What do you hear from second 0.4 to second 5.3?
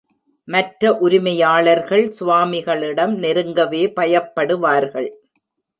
மற்ற உரிமையாளர்கள் சுவாமிகளிடம் நெருங்கவே பயப்படுவார்கள்.